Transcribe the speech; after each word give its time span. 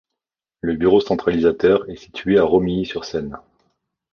Le 0.61 0.73
bureau 0.73 0.99
centralisateur 0.99 1.87
est 1.87 1.95
situé 1.95 2.39
à 2.39 2.43
Romilly-sur-Seine. 2.43 3.37